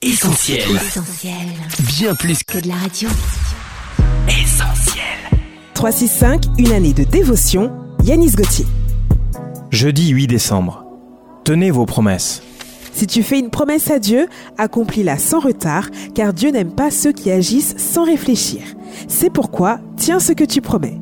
Essentiel. 0.00 0.60
Essentiel. 0.76 1.34
Bien 1.98 2.14
plus 2.14 2.44
Que 2.44 2.60
de 2.60 2.68
la 2.68 2.76
radio. 2.76 3.08
qu'essentiel. 4.28 5.02
365, 5.74 6.44
une 6.56 6.70
année 6.70 6.92
de 6.92 7.02
dévotion. 7.02 7.72
Yanis 8.04 8.30
Gauthier. 8.30 8.64
Jeudi 9.72 10.10
8 10.10 10.28
décembre. 10.28 10.84
Tenez 11.42 11.72
vos 11.72 11.84
promesses. 11.84 12.44
Si 12.92 13.08
tu 13.08 13.24
fais 13.24 13.40
une 13.40 13.50
promesse 13.50 13.90
à 13.90 13.98
Dieu, 13.98 14.28
accomplis-la 14.56 15.18
sans 15.18 15.40
retard, 15.40 15.88
car 16.14 16.32
Dieu 16.32 16.52
n'aime 16.52 16.70
pas 16.76 16.92
ceux 16.92 17.12
qui 17.12 17.32
agissent 17.32 17.74
sans 17.76 18.04
réfléchir. 18.04 18.60
C'est 19.08 19.30
pourquoi 19.30 19.80
tiens 19.96 20.20
ce 20.20 20.30
que 20.30 20.44
tu 20.44 20.60
promets. 20.60 20.96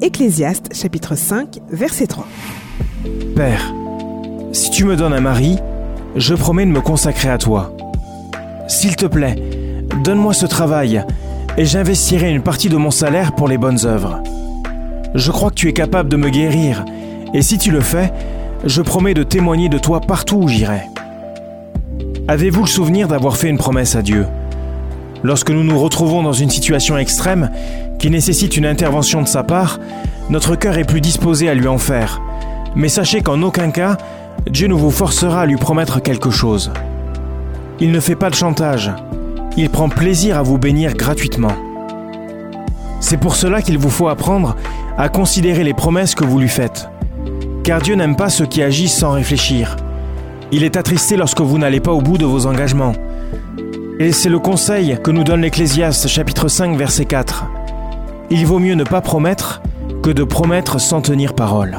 Ecclésiaste 0.00 0.74
chapitre 0.74 1.16
5, 1.16 1.58
verset 1.70 2.06
3. 2.06 2.26
Père, 3.36 3.74
si 4.52 4.70
tu 4.70 4.86
me 4.86 4.96
donnes 4.96 5.12
un 5.12 5.20
mari, 5.20 5.58
je 6.16 6.34
promets 6.34 6.64
de 6.64 6.70
me 6.70 6.80
consacrer 6.80 7.28
à 7.28 7.36
toi. 7.36 7.74
S'il 8.68 8.96
te 8.96 9.06
plaît, 9.06 9.34
donne-moi 10.04 10.34
ce 10.34 10.44
travail 10.44 11.02
et 11.56 11.64
j'investirai 11.64 12.30
une 12.30 12.42
partie 12.42 12.68
de 12.68 12.76
mon 12.76 12.90
salaire 12.90 13.32
pour 13.32 13.48
les 13.48 13.56
bonnes 13.56 13.86
œuvres. 13.86 14.22
Je 15.14 15.30
crois 15.30 15.48
que 15.48 15.54
tu 15.54 15.68
es 15.68 15.72
capable 15.72 16.10
de 16.10 16.18
me 16.18 16.28
guérir 16.28 16.84
et 17.32 17.40
si 17.40 17.56
tu 17.56 17.70
le 17.70 17.80
fais, 17.80 18.12
je 18.64 18.82
promets 18.82 19.14
de 19.14 19.22
témoigner 19.22 19.70
de 19.70 19.78
toi 19.78 20.02
partout 20.02 20.36
où 20.36 20.48
j'irai. 20.48 20.82
Avez-vous 22.28 22.60
le 22.60 22.68
souvenir 22.68 23.08
d'avoir 23.08 23.38
fait 23.38 23.48
une 23.48 23.56
promesse 23.56 23.96
à 23.96 24.02
Dieu? 24.02 24.26
Lorsque 25.22 25.50
nous 25.50 25.64
nous 25.64 25.78
retrouvons 25.78 26.22
dans 26.22 26.34
une 26.34 26.50
situation 26.50 26.98
extrême 26.98 27.50
qui 27.98 28.10
nécessite 28.10 28.58
une 28.58 28.66
intervention 28.66 29.22
de 29.22 29.28
sa 29.28 29.44
part, 29.44 29.80
notre 30.28 30.56
cœur 30.56 30.76
est 30.76 30.84
plus 30.84 31.00
disposé 31.00 31.48
à 31.48 31.54
lui 31.54 31.68
en 31.68 31.78
faire. 31.78 32.20
Mais 32.76 32.90
sachez 32.90 33.22
qu'en 33.22 33.40
aucun 33.40 33.70
cas, 33.70 33.96
Dieu 34.46 34.68
ne 34.68 34.74
vous 34.74 34.90
forcera 34.90 35.40
à 35.40 35.46
lui 35.46 35.56
promettre 35.56 36.02
quelque 36.02 36.30
chose. 36.30 36.70
Il 37.80 37.92
ne 37.92 38.00
fait 38.00 38.16
pas 38.16 38.28
de 38.28 38.34
chantage. 38.34 38.90
Il 39.56 39.70
prend 39.70 39.88
plaisir 39.88 40.36
à 40.36 40.42
vous 40.42 40.58
bénir 40.58 40.94
gratuitement. 40.94 41.52
C'est 42.98 43.18
pour 43.18 43.36
cela 43.36 43.62
qu'il 43.62 43.78
vous 43.78 43.90
faut 43.90 44.08
apprendre 44.08 44.56
à 44.96 45.08
considérer 45.08 45.62
les 45.62 45.74
promesses 45.74 46.16
que 46.16 46.24
vous 46.24 46.40
lui 46.40 46.48
faites. 46.48 46.88
Car 47.62 47.80
Dieu 47.80 47.94
n'aime 47.94 48.16
pas 48.16 48.30
ceux 48.30 48.46
qui 48.46 48.62
agissent 48.62 48.96
sans 48.96 49.12
réfléchir. 49.12 49.76
Il 50.50 50.64
est 50.64 50.76
attristé 50.76 51.16
lorsque 51.16 51.40
vous 51.40 51.58
n'allez 51.58 51.78
pas 51.78 51.92
au 51.92 52.00
bout 52.00 52.18
de 52.18 52.26
vos 52.26 52.46
engagements. 52.46 52.94
Et 54.00 54.10
c'est 54.10 54.28
le 54.28 54.40
conseil 54.40 54.98
que 55.02 55.12
nous 55.12 55.22
donne 55.22 55.42
l'Ecclésiaste 55.42 56.08
chapitre 56.08 56.48
5 56.48 56.76
verset 56.76 57.04
4. 57.04 57.46
Il 58.30 58.44
vaut 58.44 58.58
mieux 58.58 58.74
ne 58.74 58.84
pas 58.84 59.00
promettre 59.00 59.62
que 60.02 60.10
de 60.10 60.24
promettre 60.24 60.80
sans 60.80 61.00
tenir 61.00 61.34
parole. 61.34 61.78